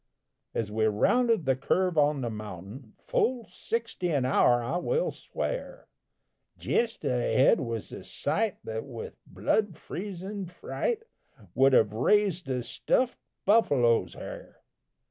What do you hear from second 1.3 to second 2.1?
the curve